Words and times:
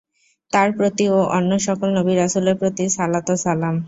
তাঁর 0.53 0.69
প্রতি 0.77 1.05
ও 1.09 1.37
অন্য 1.37 1.51
সকল 1.67 1.89
নবী-রাসূলের 1.97 2.55
প্রতি 2.61 2.83
সালাত 2.95 3.27
ও 3.29 3.45
সালাম। 3.45 3.75